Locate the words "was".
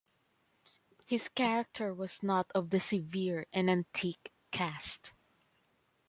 1.93-2.23